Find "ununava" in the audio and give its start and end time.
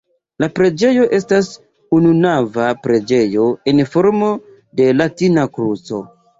1.99-2.71